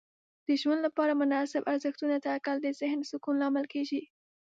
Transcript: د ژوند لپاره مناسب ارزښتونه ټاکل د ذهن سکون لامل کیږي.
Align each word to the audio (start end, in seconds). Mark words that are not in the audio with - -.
د 0.47 0.47
ژوند 0.61 0.81
لپاره 0.87 1.19
مناسب 1.21 1.61
ارزښتونه 1.73 2.15
ټاکل 2.25 2.55
د 2.61 2.67
ذهن 2.79 2.99
سکون 3.11 3.35
لامل 3.41 3.65
کیږي. 3.73 4.01